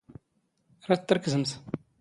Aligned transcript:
ⵔⴰⴷ 0.87 1.01
ⵜⵔⴽⵣⵎⵜ. 1.07 1.49